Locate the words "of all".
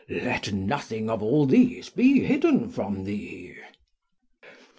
1.11-1.45